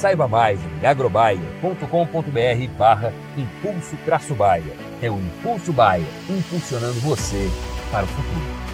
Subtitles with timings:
[0.00, 4.72] Saiba mais em agrobaia.com.br barra Impulso Traço Baia.
[5.02, 7.50] É o Impulso Baia, impulsionando você
[7.90, 8.70] para o futuro.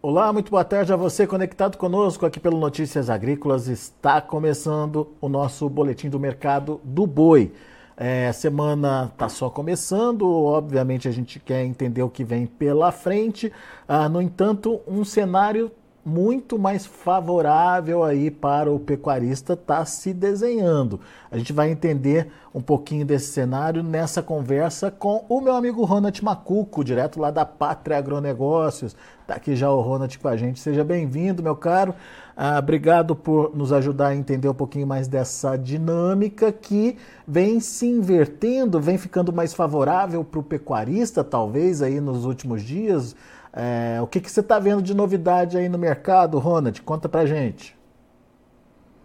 [0.00, 3.66] Olá, muito boa tarde a você conectado conosco aqui pelo Notícias Agrícolas.
[3.66, 7.52] Está começando o nosso boletim do mercado do boi.
[7.96, 13.52] É, semana está só começando, obviamente a gente quer entender o que vem pela frente.
[13.86, 15.70] Ah, no entanto, um cenário
[16.04, 21.00] muito mais favorável aí para o pecuarista está se desenhando.
[21.30, 26.22] A gente vai entender um pouquinho desse cenário nessa conversa com o meu amigo Ronald
[26.22, 28.94] Macuco, direto lá da Pátria Agronegócios.
[29.22, 30.60] Está aqui já o Ronald com a gente.
[30.60, 31.94] Seja bem-vindo, meu caro.
[32.36, 37.86] Ah, obrigado por nos ajudar a entender um pouquinho mais dessa dinâmica que vem se
[37.86, 43.14] invertendo, vem ficando mais favorável para o pecuarista, talvez, aí nos últimos dias.
[43.52, 46.82] É, o que, que você está vendo de novidade aí no mercado, Ronald?
[46.82, 47.78] Conta pra gente.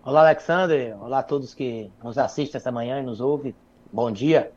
[0.04, 0.98] Olá, Alexander.
[1.00, 3.54] Olá a todos que nos assistem essa manhã e nos ouvem.
[3.94, 4.52] Bom dia.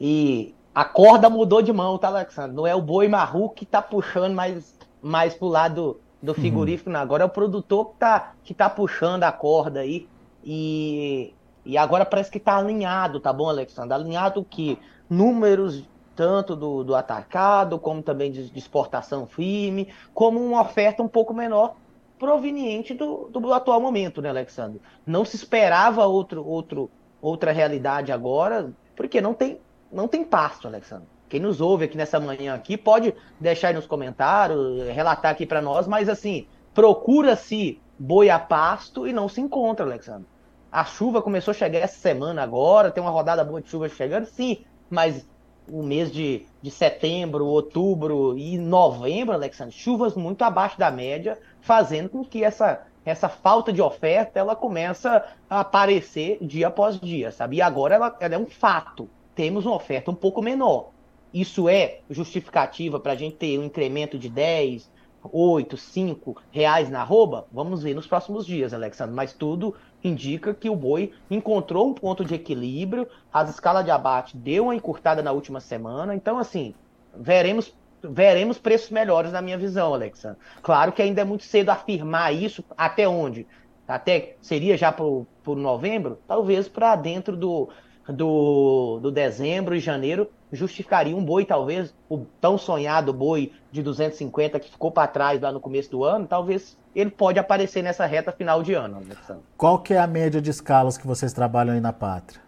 [0.00, 2.56] E a corda mudou de mão, tá, Alexandre?
[2.56, 6.96] Não é o boi marru que tá puxando mais, mais pro lado do frigorífico, uhum.
[6.96, 10.08] Agora é o produtor que tá, que tá puxando a corda aí.
[10.42, 11.32] E,
[11.64, 13.94] e agora parece que tá alinhado, tá bom, Alexandre?
[13.94, 15.84] Alinhado que números
[16.16, 21.34] tanto do, do atacado, como também de, de, exportação firme, como uma oferta um pouco
[21.34, 21.74] menor
[22.18, 24.80] proveniente do, do, do, atual momento, né, Alexandre?
[25.04, 26.90] Não se esperava outro, outro,
[27.20, 29.60] outra realidade agora, porque não tem,
[29.92, 31.08] não tem pasto, Alexandre.
[31.28, 35.62] Quem nos ouve aqui nessa manhã aqui pode deixar aí nos comentários, relatar aqui para
[35.62, 40.26] nós, mas assim, procura-se boi a pasto e não se encontra, Alexandre.
[40.70, 44.26] A chuva começou a chegar essa semana agora, tem uma rodada boa de chuva chegando,
[44.26, 45.26] sim, mas
[45.68, 52.08] o mês de, de setembro, outubro e novembro, Alexandre, chuvas muito abaixo da média, fazendo
[52.08, 57.56] com que essa, essa falta de oferta ela começa a aparecer dia após dia, sabe?
[57.56, 59.08] E agora ela, ela é um fato.
[59.34, 60.90] Temos uma oferta um pouco menor.
[61.34, 64.88] Isso é justificativa para a gente ter um incremento de 10,
[65.32, 67.48] 8, 5 reais na arroba?
[67.50, 69.16] Vamos ver nos próximos dias, Alexandre.
[69.16, 74.36] Mas tudo indica que o boi encontrou um ponto de equilíbrio, as escalas de abate
[74.36, 76.72] deu uma encurtada na última semana, então assim,
[77.16, 77.74] veremos
[78.06, 80.38] veremos preços melhores na minha visão, Alexandre.
[80.62, 83.46] Claro que ainda é muito cedo afirmar isso até onde?
[83.88, 86.18] Até seria já por novembro?
[86.28, 87.70] Talvez para dentro do,
[88.08, 94.60] do, do dezembro e janeiro justificaria um boi, talvez, o tão sonhado boi de 250
[94.60, 98.30] que ficou para trás lá no começo do ano, talvez ele pode aparecer nessa reta
[98.30, 99.42] final de ano, Alexandre.
[99.56, 102.40] Qual que é a média de escalas que vocês trabalham aí na Pátria?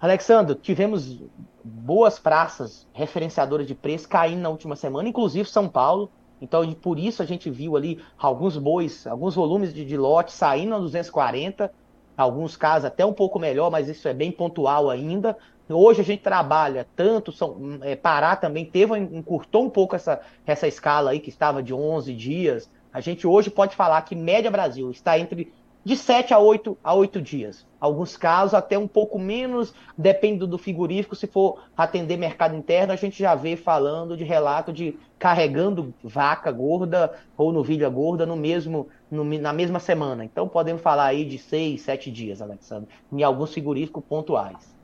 [0.00, 1.20] Alexandre, tivemos
[1.62, 6.10] boas praças referenciadoras de preço caindo na última semana, inclusive São Paulo.
[6.40, 10.74] Então, por isso a gente viu ali alguns bois, alguns volumes de, de lote saindo
[10.74, 11.72] a 240,
[12.18, 15.36] alguns casos até um pouco melhor, mas isso é bem pontual ainda.
[15.68, 20.66] Hoje a gente trabalha tanto, São, é, Pará também teve, encurtou um pouco essa, essa
[20.66, 22.70] escala aí, que estava de 11 dias.
[22.92, 25.52] A gente hoje pode falar que média Brasil está entre
[25.84, 27.66] de 7 a 8, a 8 dias.
[27.80, 31.14] Alguns casos até um pouco menos, depende do frigorífico.
[31.14, 36.50] Se for atender mercado interno, a gente já vê falando de relato de carregando vaca
[36.50, 40.24] gorda ou novilha gorda no mesmo, no, na mesma semana.
[40.24, 44.76] Então podemos falar aí de 6, 7 dias, Alexandre, em alguns frigoríficos pontuais.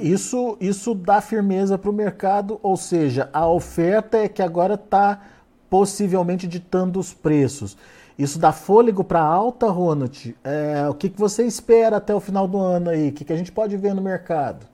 [0.00, 5.20] Isso, isso dá firmeza para o mercado, ou seja, a oferta é que agora está
[5.68, 7.76] possivelmente ditando os preços.
[8.18, 10.36] Isso dá fôlego para alta, Ronald?
[10.44, 13.08] É, o que, que você espera até o final do ano aí?
[13.08, 14.66] O que, que a gente pode ver no mercado?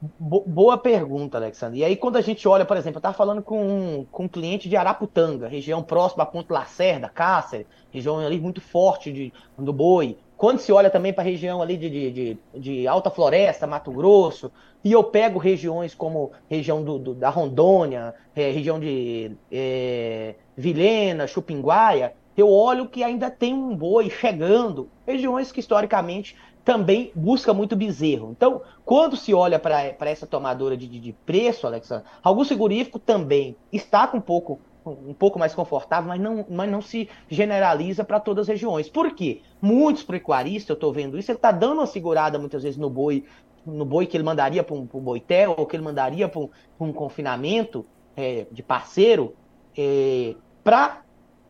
[0.00, 1.80] boa pergunta, Alexandre.
[1.80, 4.68] E aí, quando a gente olha, por exemplo, eu estava falando com, com um cliente
[4.68, 10.16] de Araputanga, região próxima a Ponto Lacerda, Cáceres, região ali muito forte de, do boi.
[10.36, 13.90] Quando se olha também para a região ali de, de, de, de, Alta Floresta, Mato
[13.90, 14.52] Grosso,
[14.84, 21.26] e eu pego regiões como região do, do da Rondônia, é, região de é, Vilhena,
[21.26, 27.74] Chupinguaia, eu olho que ainda tem um boi chegando, regiões que historicamente também busca muito
[27.74, 28.30] bezerro.
[28.30, 34.06] Então, quando se olha para essa tomadora de, de, preço, Alexandre, algum segurífico também está
[34.06, 38.42] com um pouco um pouco mais confortável, mas não, mas não se generaliza para todas
[38.42, 38.88] as regiões.
[38.88, 39.42] Por quê?
[39.60, 43.24] Muitos pecuaristas, eu estou vendo isso, ele está dando uma segurada muitas vezes no boi,
[43.66, 46.48] no boi que ele mandaria para um, um boitel, ou que ele mandaria para um,
[46.80, 47.84] um, confinamento
[48.16, 49.34] é, de parceiro,
[49.76, 51.02] é, para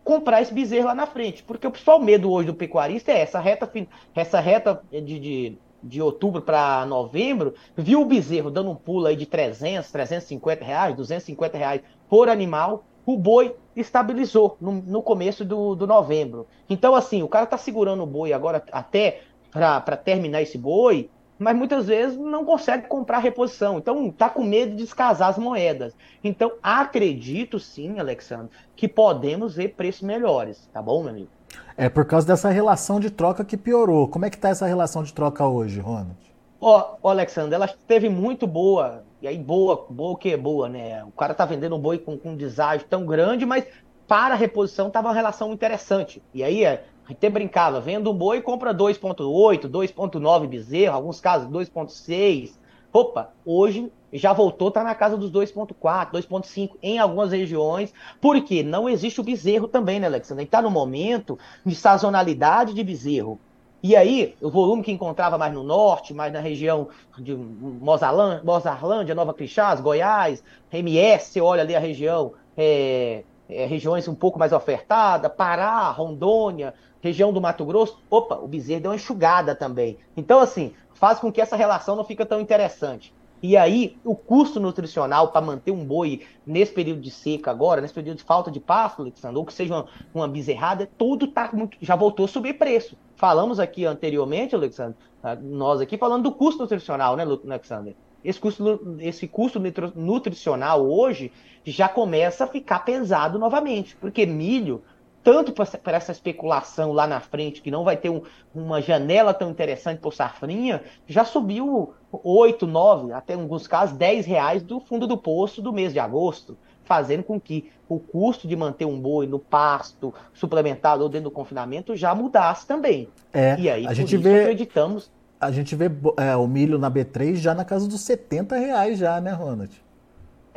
[0.09, 1.43] comprar esse bezerro lá na frente.
[1.43, 3.71] Porque o principal medo hoje do pecuarista é essa reta,
[4.15, 9.15] essa reta de, de, de outubro para novembro, viu o bezerro dando um pulo aí
[9.15, 15.75] de 300, 350 reais, 250 reais por animal, o boi estabilizou no, no começo do,
[15.75, 16.47] do novembro.
[16.71, 19.21] Então, assim, o cara tá segurando o boi agora até
[19.53, 23.79] para terminar esse boi, mas muitas vezes não consegue comprar reposição.
[23.79, 25.95] Então está com medo de descasar as moedas.
[26.23, 31.29] Então acredito sim, Alexandre, que podemos ver preços melhores, tá bom, meu amigo?
[31.77, 34.09] É por causa dessa relação de troca que piorou.
[34.09, 36.17] Como é que está essa relação de troca hoje, Ronald?
[36.61, 39.05] Ó, oh, Alexandre, ela esteve muito boa.
[39.23, 41.05] E aí, boa, boa o que é boa, né?
[41.05, 43.65] O cara tá vendendo um boi com, com um deságio tão grande, mas
[44.09, 46.23] para a reposição estava uma relação interessante.
[46.35, 46.65] E aí,
[47.09, 52.53] é, até brincava, vendo um boi, compra 2.8, 2.9 bezerro, alguns casos 2.6.
[52.93, 58.89] Opa, hoje já voltou, tá na casa dos 2.4, 2.5 em algumas regiões, porque não
[58.89, 60.45] existe o bezerro também, né, Alexandre?
[60.45, 63.39] Está no momento de sazonalidade de bezerro.
[63.81, 69.33] E aí, o volume que encontrava mais no norte, mais na região de Mozarlândia, Nova
[69.33, 75.31] Crixás, Goiás, MS, você olha ali a região, é, é, regiões um pouco mais ofertadas,
[75.33, 79.99] Pará, Rondônia, região do Mato Grosso, opa, o bezerro deu uma enxugada também.
[80.17, 83.13] Então, assim, faz com que essa relação não fica tão interessante.
[83.41, 87.95] E aí, o custo nutricional para manter um boi nesse período de seca agora, nesse
[87.95, 91.79] período de falta de pasto, Alexandre, ou que seja uma, uma bezerrada, tudo tá muito,
[91.81, 92.97] já voltou a subir preço.
[93.15, 97.97] Falamos aqui anteriormente, Alexandre, ah, nós aqui falando do custo nutricional, né, Alexandre?
[98.25, 99.61] Esse custo, esse custo
[99.95, 101.31] nutricional hoje
[101.65, 104.83] já começa a ficar pesado novamente, porque milho
[105.29, 108.23] tanto para essa especulação lá na frente, que não vai ter um,
[108.55, 114.25] uma janela tão interessante por safrinha, já subiu 8, 9, até em alguns casos 10
[114.25, 118.57] reais do fundo do poço do mês de agosto, fazendo com que o custo de
[118.57, 123.11] manter um boi no pasto, suplementado ou dentro do confinamento, já mudasse também.
[123.31, 125.11] É, e aí, a gente vê, acreditamos...
[125.39, 129.21] A gente vê é, o milho na B3 já na casa dos 70 reais já,
[129.21, 129.71] né, Ronald?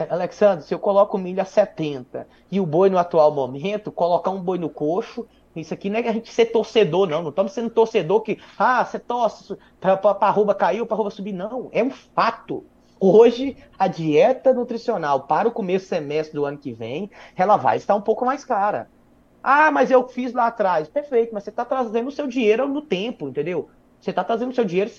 [0.10, 4.42] Alexandre, se eu coloco milho a 70 e o boi no atual momento, colocar um
[4.42, 7.22] boi no coxo, isso aqui não é a gente ser torcedor, não.
[7.22, 11.10] Não estamos sendo torcedor que, ah, você torce para a arroba caiu, para a arroba
[11.10, 11.34] subir.
[11.34, 12.66] Não, é um fato.
[13.00, 17.96] Hoje, a dieta nutricional para o começo semestre do ano que vem, ela vai estar
[17.96, 18.90] um pouco mais cara.
[19.44, 20.88] Ah, mas eu fiz lá atrás.
[20.88, 23.70] Perfeito, mas você está trazendo o seu dinheiro no tempo, entendeu?
[24.00, 24.92] Você está trazendo o seu dinheiro,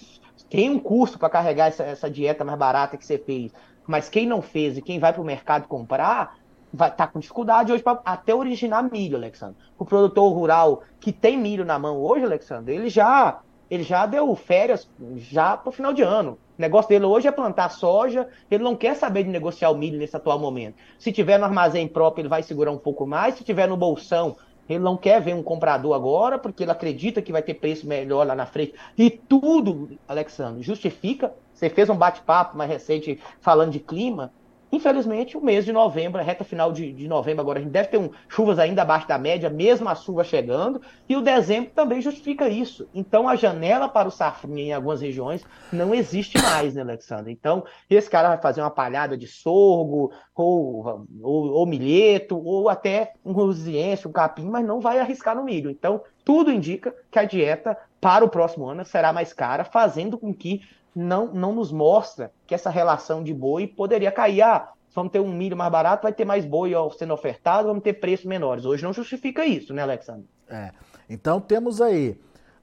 [0.51, 3.53] tem um custo para carregar essa, essa dieta mais barata que você fez.
[3.87, 6.37] Mas quem não fez e quem vai para o mercado comprar,
[6.73, 9.57] vai estar tá com dificuldade hoje para até originar milho, Alexandre.
[9.79, 14.35] O produtor rural que tem milho na mão hoje, Alexandre, ele já ele já deu
[14.37, 14.87] férias
[15.17, 16.33] já para o final de ano.
[16.59, 19.99] O negócio dele hoje é plantar soja, ele não quer saber de negociar o milho
[19.99, 20.77] nesse atual momento.
[20.99, 24.37] Se tiver no armazém próprio, ele vai segurar um pouco mais, se tiver no bolsão,
[24.69, 28.27] ele não quer ver um comprador agora, porque ele acredita que vai ter preço melhor
[28.27, 28.75] lá na frente.
[28.97, 34.33] E tudo, Alexandre, justifica você fez um bate-papo mais recente falando de clima.
[34.73, 37.89] Infelizmente, o mês de novembro, a reta final de, de novembro, agora a gente deve
[37.89, 42.01] ter um, chuvas ainda abaixo da média, mesmo a chuva chegando, e o dezembro também
[42.01, 42.89] justifica isso.
[42.95, 47.31] Então, a janela para o safrinha em algumas regiões não existe mais, né, Alexandre?
[47.31, 53.13] Então, esse cara vai fazer uma palhada de sorgo, ou, ou, ou milheto, ou até
[53.23, 55.69] um rosiense, um capim, mas não vai arriscar no milho.
[55.71, 60.33] Então, tudo indica que a dieta para o próximo ano será mais cara, fazendo com
[60.35, 60.63] que
[60.95, 64.43] não, não nos mostra que essa relação de boi poderia cair.
[64.43, 67.95] Ah, vamos ter um milho mais barato, vai ter mais boi sendo ofertado, vamos ter
[67.95, 68.65] preços menores.
[68.65, 70.27] Hoje não justifica isso, né, Alexandre?
[70.49, 70.71] É.
[71.09, 72.19] Então temos aí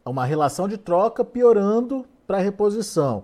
[0.06, 3.24] uma relação de troca piorando para a reposição.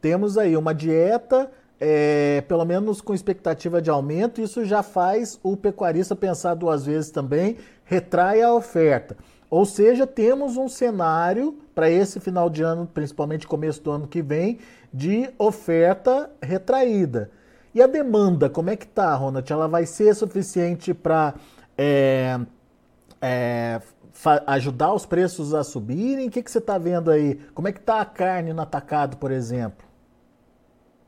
[0.00, 1.50] Temos aí uma dieta,
[1.80, 7.10] é, pelo menos com expectativa de aumento, isso já faz o pecuarista pensar duas vezes
[7.10, 9.16] também, retrai a oferta.
[9.48, 14.22] Ou seja, temos um cenário para esse final de ano, principalmente começo do ano que
[14.22, 14.58] vem,
[14.92, 17.30] de oferta retraída.
[17.74, 19.52] E a demanda, como é que tá, Ronald?
[19.52, 21.34] Ela vai ser suficiente para
[21.76, 22.40] é,
[23.20, 23.80] é,
[24.46, 26.28] ajudar os preços a subirem?
[26.28, 27.34] O que, que você está vendo aí?
[27.54, 29.86] Como é que está a carne no atacado, por exemplo?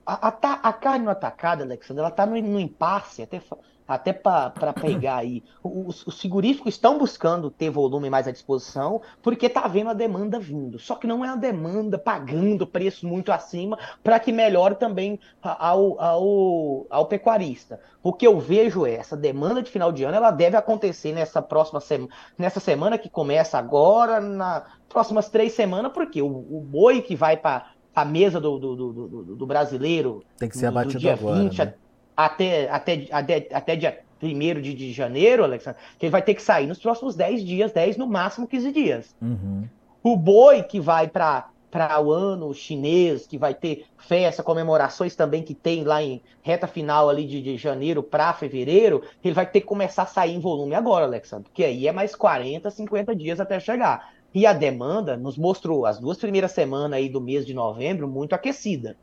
[0.05, 3.41] A, a, a carne no atacado, Alexandre, ela está no, no impasse, até
[3.89, 5.43] até para pegar aí.
[5.65, 10.39] Os, os frigoríficos estão buscando ter volume mais à disposição, porque está vendo a demanda
[10.39, 10.79] vindo.
[10.79, 15.99] Só que não é a demanda pagando preço muito acima para que melhore também ao,
[15.99, 17.81] ao, ao pecuarista.
[18.03, 21.41] O que eu vejo é essa demanda de final de ano, ela deve acontecer nessa
[21.41, 27.01] próxima semana, nessa semana que começa agora, nas próximas três semanas, porque o, o boi
[27.01, 31.01] que vai para a mesa do, do, do, do, brasileiro tem que ser abatido do
[31.01, 31.75] dia agora, 20 né?
[32.19, 36.43] Até, até, até, até dia 1 de, de janeiro, Alexandre, que ele vai ter que
[36.43, 39.15] sair nos próximos 10 dias, 10 no máximo 15 dias.
[39.23, 39.69] Uhum.
[40.03, 45.43] O boi que vai para para o ano chinês, que vai ter festa, comemorações também
[45.43, 49.61] que tem lá em reta final ali de, de janeiro para fevereiro, ele vai ter
[49.61, 53.39] que começar a sair em volume agora, Alexandre, porque aí é mais 40, 50 dias
[53.39, 54.15] até chegar.
[54.35, 58.33] E a demanda nos mostrou as duas primeiras semanas aí do mês de novembro muito
[58.33, 58.97] aquecida.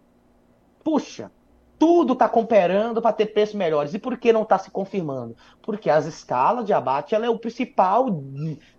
[0.83, 1.29] Puxa,
[1.77, 3.93] tudo está cooperando para ter preços melhores.
[3.93, 5.35] E por que não está se confirmando?
[5.61, 8.23] Porque as escalas de abate ela é o principal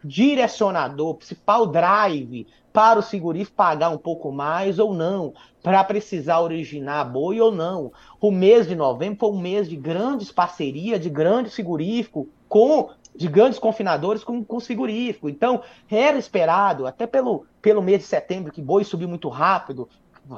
[0.03, 6.41] direcionador, o principal drive para o segurífico pagar um pouco mais ou não, para precisar
[6.41, 7.91] originar boi ou não.
[8.21, 13.29] O mês de novembro foi um mês de grandes parcerias, de grandes segurífico com de
[13.29, 15.31] grandes confinadores com, com os frigoríficos.
[15.31, 19.88] Então, era esperado, até pelo, pelo mês de setembro, que boi subiu muito rápido,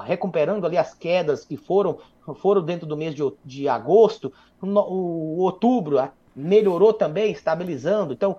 [0.05, 1.99] recuperando ali as quedas que foram,
[2.37, 8.13] foram dentro do mês de, de agosto, no, o, outubro melhorou também, estabilizando.
[8.13, 8.37] Então,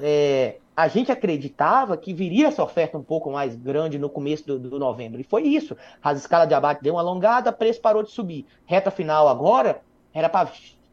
[0.00, 4.58] é, a gente acreditava que viria essa oferta um pouco mais grande no começo do,
[4.58, 5.20] do novembro.
[5.20, 5.76] E foi isso.
[6.02, 8.46] As escalas de abate deu uma alongada, preço parou de subir.
[8.66, 10.50] Reta final agora era para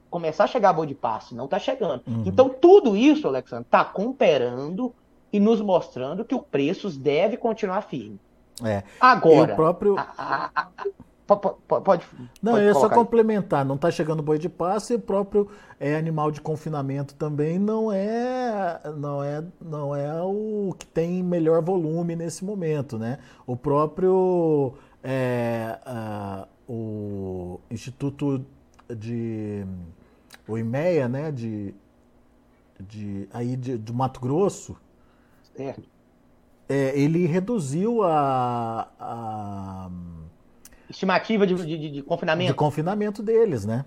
[0.10, 2.02] começar a chegar a boi de passe, não está chegando.
[2.08, 2.24] Uhum.
[2.26, 4.94] Então, tudo isso, Alexandre, está comparando
[5.32, 8.20] e nos mostrando que o preço deve continuar firme.
[8.64, 8.84] É.
[9.00, 9.98] Agora, o próprio...
[9.98, 10.86] A, a, a,
[11.36, 12.06] pode,
[12.42, 13.64] Não, pode ia só complementar.
[13.64, 15.50] Não está chegando boi de passe e o próprio
[15.80, 21.62] é, animal de confinamento também não é, não é, não é o que tem melhor
[21.62, 23.20] volume nesse momento, né?
[23.46, 24.74] O próprio
[25.04, 28.44] é, a, o Instituto
[28.90, 29.66] de
[30.48, 31.32] o IMEA, né?
[31.32, 31.74] De,
[32.80, 34.76] de aí de, do Mato Grosso.
[35.56, 35.99] Certo
[36.70, 39.90] é, ele reduziu a, a
[40.88, 42.52] estimativa de, de, de, confinamento.
[42.52, 43.84] De confinamento deles, né?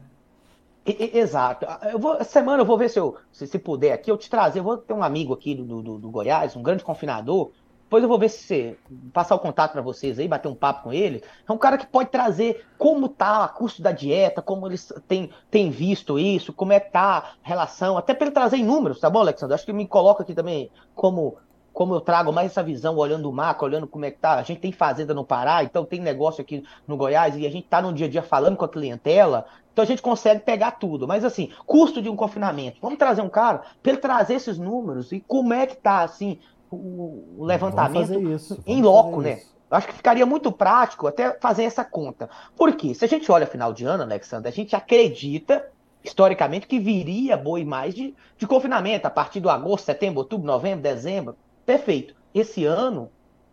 [0.85, 1.65] E, exato.
[1.91, 4.29] Eu vou, essa semana eu vou ver se eu, se, se puder aqui, eu te
[4.29, 4.59] trazer.
[4.59, 7.53] Eu vou ter um amigo aqui do, do, do Goiás, um grande confinador.
[7.85, 8.79] Depois eu vou ver se você
[9.13, 11.23] passar o contato para vocês aí, bater um papo com ele.
[11.47, 15.31] É um cara que pode trazer como tá o custo da dieta, como eles têm,
[15.51, 18.99] têm visto isso, como é que tá a relação, até para ele trazer em números,
[18.99, 19.55] tá bom, Alexandre?
[19.55, 21.37] Acho que me coloca aqui também como
[21.73, 24.35] como eu trago mais essa visão, olhando o macro, olhando como é que tá.
[24.35, 27.67] A gente tem fazenda no Pará, então tem negócio aqui no Goiás, e a gente
[27.67, 31.09] tá no dia a dia falando com a clientela, então a gente consegue pegar tudo.
[31.09, 32.79] Mas assim, custo de um confinamento.
[32.81, 36.39] Vamos trazer um cara para ele trazer esses números e como é que tá assim
[36.71, 39.39] o, levantamento isso, em loco, né?
[39.39, 39.53] Isso.
[39.71, 42.29] Acho que ficaria muito prático até fazer essa conta.
[42.55, 42.93] Por quê?
[42.95, 45.67] Se a gente olha final de ano, Alexandre, a gente acredita
[46.05, 50.83] historicamente que viria boi mais de, de confinamento a partir do agosto, setembro, outubro, novembro,
[50.83, 51.37] dezembro.
[51.65, 52.15] Perfeito.
[52.35, 53.11] Esse ano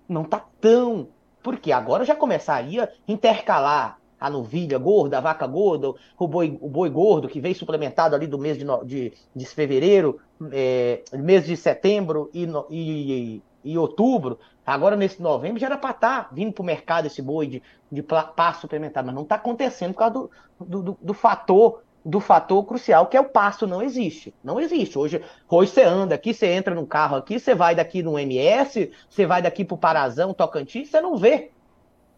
[0.07, 1.07] não tá tão.
[1.41, 6.67] Porque agora já começaria a intercalar a novilha gorda, a vaca gorda, o boi, o
[6.67, 10.19] boi gordo que veio suplementado ali do mês de, de, de fevereiro,
[10.51, 14.37] é, mês de setembro e, e, e, outubro.
[14.65, 17.63] Agora, nesse novembro, já era para estar tá vindo para o mercado esse boi de,
[17.89, 22.19] de passo suplementado, mas não está acontecendo por causa do, do, do, do fator do
[22.19, 24.33] fator crucial que é o pasto não existe.
[24.43, 24.97] Não existe.
[24.97, 28.91] Hoje, hoje você anda aqui, você entra num carro aqui, você vai daqui no MS,
[29.09, 31.51] você vai daqui pro Parazão, Tocantins, você não vê.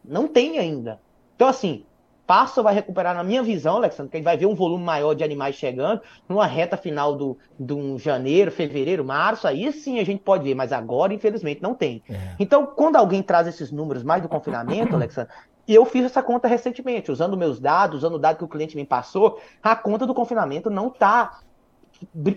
[0.03, 0.99] Não tem ainda.
[1.35, 1.85] Então, assim,
[2.31, 5.13] pasto vai recuperar, na minha visão, Alexandre, que a gente vai ver um volume maior
[5.13, 10.23] de animais chegando numa reta final do, do janeiro, fevereiro, março, aí sim a gente
[10.23, 12.01] pode ver, mas agora, infelizmente, não tem.
[12.09, 12.37] É.
[12.39, 15.33] Então, quando alguém traz esses números mais do confinamento, Alexandre,
[15.67, 18.85] eu fiz essa conta recentemente, usando meus dados, usando o dado que o cliente me
[18.85, 21.41] passou, a conta do confinamento não está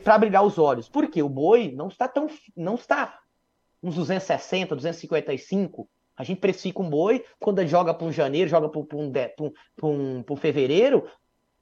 [0.02, 0.88] para brilhar os olhos.
[0.88, 1.22] Por quê?
[1.22, 2.26] O boi não está tão.
[2.56, 3.20] não está
[3.80, 5.88] uns 260, 255.
[6.16, 9.12] A gente precifica um boi, quando joga para um janeiro, joga para um,
[9.82, 11.06] um, um, fevereiro,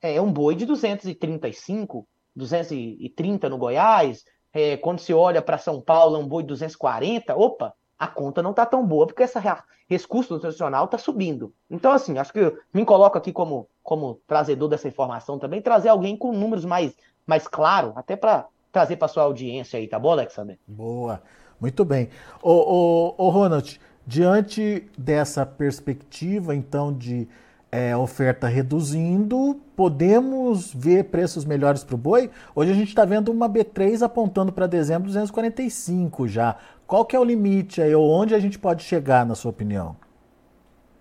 [0.01, 2.07] é um boi de 235,
[2.37, 4.25] 230 no Goiás.
[4.53, 7.35] É, quando se olha para São Paulo, é um boi de 240.
[7.35, 11.55] Opa, a conta não está tão boa, porque essa, esse custo nutricional está subindo.
[11.71, 16.17] Então, assim, acho que me coloco aqui como, como trazedor dessa informação também, trazer alguém
[16.17, 16.95] com números mais,
[17.25, 20.59] mais claros, até para trazer para sua audiência aí, tá bom, Alexander?
[20.67, 21.23] Boa,
[21.61, 22.09] muito bem.
[22.43, 27.29] Ô, ô, ô Ronald, diante dessa perspectiva, então, de
[27.71, 32.31] é, oferta reduzindo, podemos ver preços melhores para o boi?
[32.55, 36.57] Hoje a gente está vendo uma B3 apontando para dezembro 245 já.
[36.87, 39.97] Qual que é o limite aí, ou onde a gente pode chegar, na sua opinião?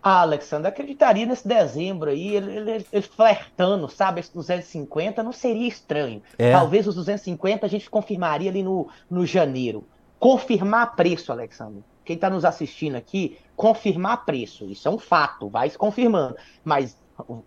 [0.02, 5.68] Ah, Alexandre, acreditaria nesse dezembro aí, ele, ele, ele flertando, sabe, esse 250 não seria
[5.68, 6.24] estranho.
[6.40, 6.52] É.
[6.52, 9.84] Talvez os 250 a gente confirmaria ali no, no janeiro.
[10.18, 14.66] Confirmar preço, Alexandre quem está nos assistindo aqui, confirmar preço.
[14.66, 16.36] Isso é um fato, vai se confirmando.
[16.64, 16.98] Mas,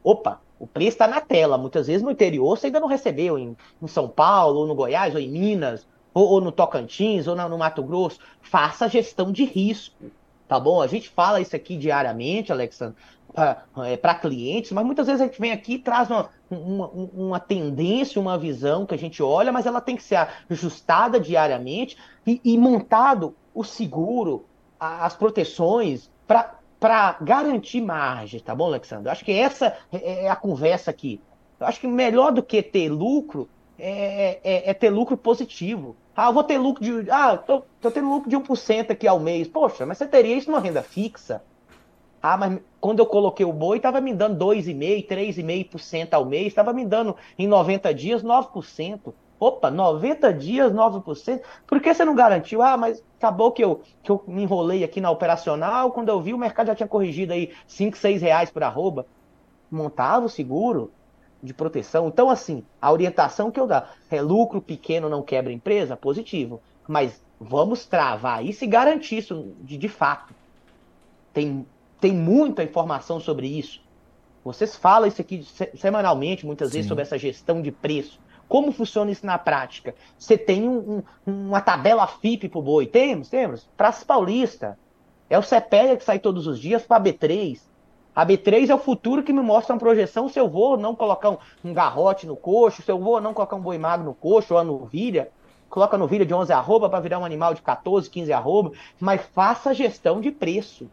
[0.03, 1.59] opa, o preço está na tela.
[1.59, 5.15] Muitas vezes no interior você ainda não recebeu, em, em São Paulo, ou no Goiás,
[5.15, 8.19] ou em Minas, ou, ou no Tocantins, ou no, no Mato Grosso.
[8.41, 10.11] Faça gestão de risco,
[10.49, 10.81] tá bom?
[10.81, 12.97] A gente fala isso aqui diariamente, Alexandre,
[13.35, 13.67] para
[14.13, 18.21] é, clientes, mas muitas vezes a gente vem aqui e traz uma, uma, uma, tendência,
[18.21, 22.57] uma visão que a gente olha, mas ela tem que ser ajustada diariamente e, e
[22.57, 24.47] montado o seguro,
[25.01, 29.11] as proteções para garantir margem, tá bom, Alexandre?
[29.11, 31.21] Acho que essa é, é a conversa aqui.
[31.59, 33.49] Eu acho que melhor do que ter lucro
[33.79, 35.97] é, é, é ter lucro positivo.
[36.17, 37.11] Ah, eu vou ter lucro de.
[37.11, 39.49] Ah, tô, tô tendo lucro de 1% aqui ao mês.
[39.49, 41.43] Poxa, mas você teria isso numa renda fixa.
[42.23, 46.73] Ah, mas quando eu coloquei o boi, estava me dando 2,5%, 3,5% ao mês, estava
[46.73, 49.13] me dando em 90 dias 9%.
[49.39, 51.43] Opa, 90 dias, 9%.
[51.67, 52.63] Por que você não garantiu?
[52.63, 55.91] Ah, mas acabou que eu, que eu me enrolei aqui na operacional.
[55.91, 59.07] Quando eu vi, o mercado já tinha corrigido aí 5, 6 reais por arroba.
[59.71, 60.93] Montava o seguro
[61.43, 62.09] de proteção.
[62.09, 65.97] Então, assim, a orientação que eu dou é lucro pequeno não quebra empresa?
[65.97, 66.63] Positivo.
[66.89, 70.35] Mas vamos travar isso e garantir isso de, de fato.
[71.33, 71.67] Tem,
[72.01, 73.83] tem muita informação sobre isso.
[74.45, 76.75] Vocês falam isso aqui semanalmente, muitas Sim.
[76.75, 78.21] vezes, sobre essa gestão de preço.
[78.49, 79.95] Como funciona isso na prática?
[80.19, 82.87] Você tem um, um, uma tabela FIP para o boi?
[82.87, 83.69] Temos, temos.
[83.77, 84.79] Praça Paulista.
[85.29, 87.61] É o CPEA que sai todos os dias para a B3.
[88.15, 91.31] A B3 é o futuro que me mostra uma projeção se eu vou não colocar
[91.31, 94.55] um, um garrote no coxo, se eu vou não colocar um boi magro no coxo
[94.55, 95.31] ou a novilha.
[95.69, 99.23] Coloca a novilha de 11 arroba para virar um animal de 14, 15 arroba, mas
[99.35, 100.89] faça a gestão de preço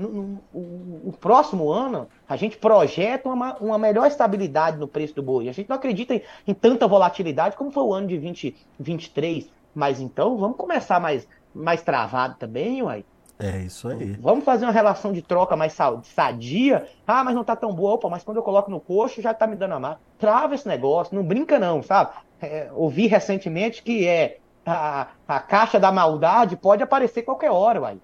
[0.00, 5.22] no, o, o, próximo ano, a gente projeta uma, uma melhor estabilidade no preço do
[5.22, 5.48] boi.
[5.48, 9.50] A gente não acredita em, em tanta volatilidade como foi o ano de 2023.
[9.74, 13.04] Mas então, vamos começar mais, mais travado também, uai.
[13.38, 14.12] É isso aí.
[14.20, 16.86] Vamos fazer uma relação de troca mais sadia.
[17.06, 17.94] Ah, mas não tá tão boa.
[17.94, 20.00] Opa, mas quando eu coloco no coxo já tá me dando a mar.
[20.18, 22.12] Trava esse negócio, não brinca não, sabe?
[22.40, 27.98] É, ouvi recentemente que é a, a caixa da maldade pode aparecer qualquer hora, uai.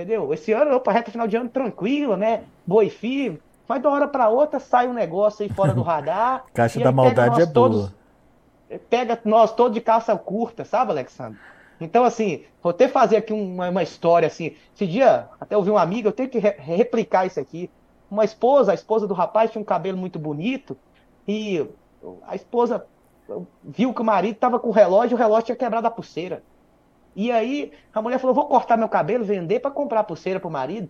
[0.00, 0.32] Entendeu?
[0.32, 2.44] Esse ano, opa, reta final de ano tranquilo, né?
[2.66, 3.38] Boi firme.
[3.68, 6.44] Mas de uma hora para outra sai um negócio aí fora do radar.
[6.54, 8.80] Caixa da maldade é todos, boa.
[8.88, 11.38] Pega nós todos de calça curta, sabe, Alexandre?
[11.78, 14.54] Então, assim, vou até fazer aqui uma, uma história assim.
[14.74, 17.70] Esse dia, até ouvi um amigo, eu tenho que re replicar isso aqui.
[18.10, 20.76] Uma esposa, a esposa do rapaz tinha um cabelo muito bonito
[21.28, 21.68] e
[22.26, 22.86] a esposa
[23.62, 26.42] viu que o marido estava com o relógio e o relógio tinha quebrado a pulseira.
[27.14, 30.88] E aí a mulher falou: vou cortar meu cabelo, vender para comprar pulseira pro marido.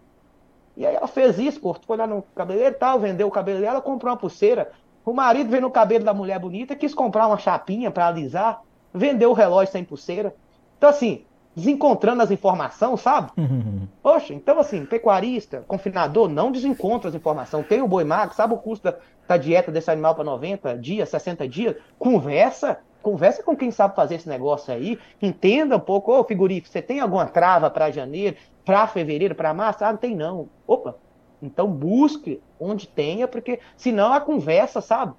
[0.76, 3.61] E aí ela fez isso, cortou, foi lá no cabeleireiro e tal, vendeu o cabelo
[3.61, 4.70] dela, comprou uma pulseira.
[5.04, 9.30] O marido veio no cabelo da mulher bonita, quis comprar uma chapinha para alisar, vendeu
[9.30, 10.35] o relógio sem pulseira.
[10.78, 13.30] Então, assim, desencontrando as informações, sabe?
[13.37, 13.88] Uhum.
[14.02, 17.66] Poxa, então assim, pecuarista, confinador, não desencontra as informações.
[17.66, 21.09] Tem o boi magro, sabe o custo da, da dieta desse animal para 90 dias,
[21.09, 21.76] 60 dias?
[21.98, 26.68] Conversa, Conversa com quem sabe fazer esse negócio aí, entenda um pouco, ô oh, figurífico,
[26.68, 29.84] você tem alguma trava para janeiro, para fevereiro, para março?
[29.84, 30.48] Ah, não tem não.
[30.66, 30.96] Opa,
[31.42, 35.14] então busque onde tenha, porque senão a conversa, sabe?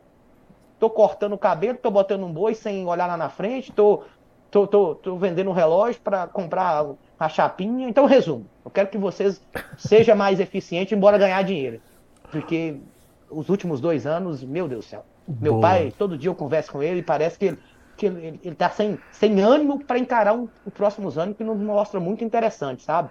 [0.79, 4.03] Tô cortando o cabelo, tô botando um boi sem olhar lá na frente, tô,
[4.49, 6.85] tô, tô, tô vendendo um relógio para comprar
[7.19, 7.89] a chapinha.
[7.89, 9.41] Então, resumo, eu quero que vocês
[9.77, 11.81] sejam mais eficientes, embora ganhar dinheiro.
[12.31, 12.79] Porque
[13.29, 15.05] os últimos dois anos, meu Deus do céu.
[15.27, 15.61] Meu Boa.
[15.61, 17.59] pai, todo dia eu converso com ele e parece que ele
[17.97, 21.59] que ele, ele tá sem, sem ânimo para encarar um, os próximos anos, que nos
[21.59, 23.09] mostra muito interessante, sabe?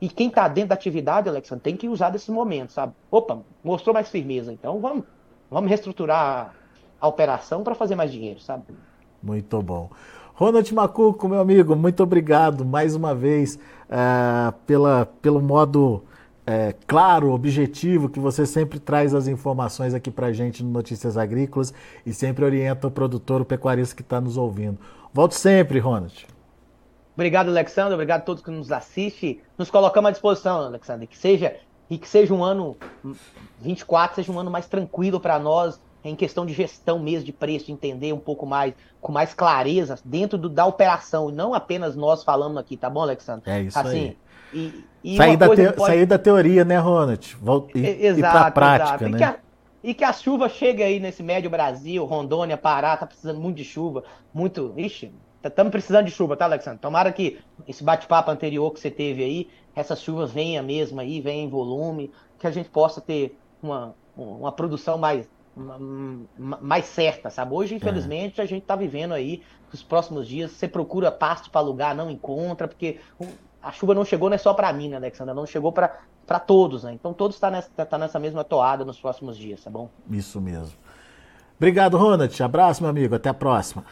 [0.00, 2.92] E quem está dentro da atividade, Alexandre, tem que usar desses momentos, sabe?
[3.10, 5.04] Opa, mostrou mais firmeza, então vamos,
[5.50, 6.52] vamos reestruturar
[7.00, 8.64] a, a operação para fazer mais dinheiro, sabe?
[9.22, 9.90] Muito bom.
[10.34, 16.02] Ronald Macuco, meu amigo, muito obrigado mais uma vez uh, pela, pelo modo
[16.52, 21.72] é, claro, objetivo, que você sempre traz as informações aqui para gente no Notícias Agrícolas
[22.04, 24.78] e sempre orienta o produtor, o pecuarista que está nos ouvindo.
[25.14, 26.26] Volte sempre, Ronald.
[27.14, 27.94] Obrigado, Alexandre.
[27.94, 29.40] Obrigado a todos que nos assistem.
[29.56, 31.06] Nos colocamos à disposição, Alexandre.
[31.06, 31.56] Que seja
[31.88, 32.76] e que seja um ano
[33.60, 37.66] 24 seja um ano mais tranquilo para nós em questão de gestão mesmo de preço,
[37.66, 41.94] de entender um pouco mais, com mais clareza dentro do, da operação, e não apenas
[41.94, 43.50] nós falando aqui, tá bom, Alexandre?
[43.50, 44.16] É isso assim, aí.
[44.52, 45.72] E, e sair, da te...
[45.72, 45.86] pode...
[45.86, 47.36] sair da teoria, né, Ronald?
[47.40, 49.08] Volta, e, exato, e pra prática, exato.
[49.08, 49.16] né?
[49.16, 49.36] E que, a,
[49.82, 53.64] e que a chuva chegue aí nesse médio Brasil, Rondônia, Pará, tá precisando muito de
[53.64, 54.72] chuva, muito.
[54.76, 55.12] Ixi,
[55.42, 56.78] estamos tá, precisando de chuva, tá, Alexandre?
[56.80, 61.46] Tomara que esse bate-papo anterior que você teve aí, essas chuvas venham mesmo aí, venham
[61.46, 65.28] em volume, que a gente possa ter uma, uma produção mais,
[66.36, 67.54] mais certa, sabe?
[67.54, 68.44] Hoje, infelizmente, é.
[68.44, 72.68] a gente está vivendo aí os próximos dias, você procura pasto para alugar, não encontra,
[72.68, 73.00] porque
[73.62, 75.32] a chuva não chegou não é só para mim, né, Alexandra?
[75.32, 76.92] Não chegou para todos, né?
[76.92, 79.88] Então todos estão tá nessa, tá nessa mesma toada nos próximos dias, tá bom?
[80.10, 80.76] Isso mesmo.
[81.56, 82.42] Obrigado, Ronald.
[82.42, 83.14] Abraço, meu amigo.
[83.14, 83.84] Até a próxima.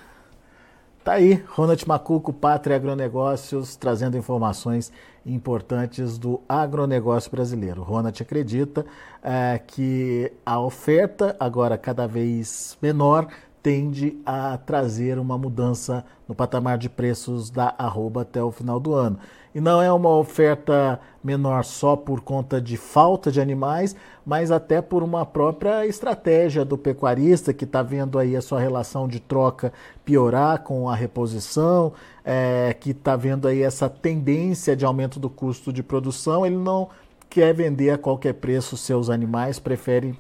[1.05, 4.93] Tá aí, Ronald Macuco, Pátria Agronegócios, trazendo informações
[5.25, 7.83] importantes do agronegócio brasileiro.
[7.83, 8.85] Ronald acredita
[9.23, 13.29] é, que a oferta, agora cada vez menor,
[13.63, 18.93] tende a trazer uma mudança no patamar de preços da arroba até o final do
[18.93, 19.19] ano.
[19.55, 24.81] E não é uma oferta menor só por conta de falta de animais, mas até
[24.81, 29.73] por uma própria estratégia do pecuarista que está vendo aí a sua relação de troca
[30.05, 31.93] piorar com a reposição,
[32.25, 36.47] é, que está vendo aí essa tendência de aumento do custo de produção.
[36.47, 36.89] Ele não
[37.29, 40.17] quer vender a qualquer preço seus animais, prefere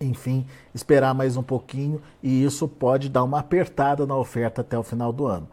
[0.00, 4.82] enfim, esperar mais um pouquinho e isso pode dar uma apertada na oferta até o
[4.82, 5.48] final do ano.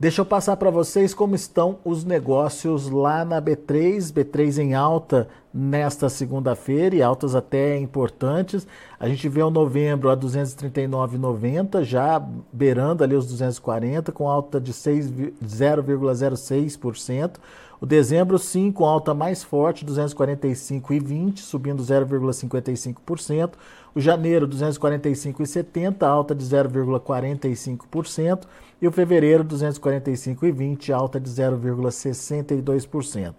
[0.00, 5.26] Deixa eu passar para vocês como estão os negócios lá na B3, B3 em alta
[5.52, 8.64] nesta segunda-feira e altas até importantes.
[9.00, 14.72] A gente vê o novembro a 239,90, já beirando ali os 240, com alta de
[14.72, 17.32] 0,06%.
[17.80, 23.52] O dezembro, sim, com alta mais forte, 245,20, subindo 0,55%.
[23.94, 28.42] O janeiro, 245,70, alta de 0,45%.
[28.82, 33.34] E o fevereiro, 245,20, alta de 0,62%.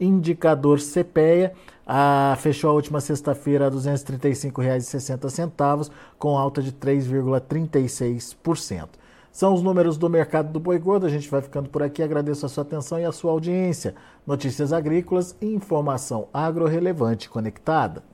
[0.00, 1.52] Indicador CPEA
[1.86, 8.88] a, fechou a última sexta-feira a R$ 235,60, com alta de 3,36%.
[9.34, 11.06] São os números do mercado do boi gordo.
[11.06, 12.04] A gente vai ficando por aqui.
[12.04, 13.96] Agradeço a sua atenção e a sua audiência.
[14.24, 18.04] Notícias agrícolas e informação agro-relevante conectada.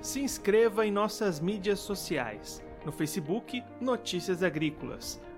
[0.00, 2.62] Se inscreva em nossas mídias sociais.
[2.86, 5.20] No Facebook, Notícias Agrícolas.